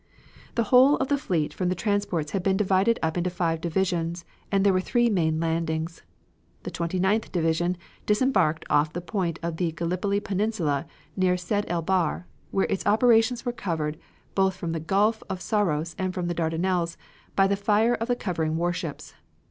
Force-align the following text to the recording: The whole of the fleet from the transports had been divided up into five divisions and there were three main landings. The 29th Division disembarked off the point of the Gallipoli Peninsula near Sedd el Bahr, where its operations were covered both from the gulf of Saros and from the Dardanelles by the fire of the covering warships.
The 0.55 0.63
whole 0.73 0.95
of 0.97 1.09
the 1.09 1.17
fleet 1.19 1.53
from 1.53 1.69
the 1.69 1.75
transports 1.75 2.31
had 2.31 2.41
been 2.41 2.57
divided 2.57 2.97
up 3.03 3.19
into 3.19 3.29
five 3.29 3.61
divisions 3.61 4.25
and 4.51 4.65
there 4.65 4.73
were 4.73 4.81
three 4.81 5.11
main 5.11 5.39
landings. 5.39 6.01
The 6.63 6.71
29th 6.71 7.31
Division 7.31 7.77
disembarked 8.07 8.65
off 8.67 8.93
the 8.93 8.99
point 8.99 9.37
of 9.43 9.57
the 9.57 9.71
Gallipoli 9.73 10.19
Peninsula 10.19 10.87
near 11.15 11.35
Sedd 11.37 11.65
el 11.67 11.83
Bahr, 11.83 12.25
where 12.49 12.65
its 12.67 12.87
operations 12.87 13.45
were 13.45 13.51
covered 13.51 13.99
both 14.33 14.55
from 14.55 14.71
the 14.71 14.79
gulf 14.79 15.21
of 15.29 15.39
Saros 15.39 15.95
and 15.99 16.15
from 16.15 16.25
the 16.25 16.33
Dardanelles 16.33 16.97
by 17.35 17.45
the 17.45 17.55
fire 17.55 17.93
of 17.93 18.07
the 18.07 18.15
covering 18.15 18.57
warships. 18.57 19.13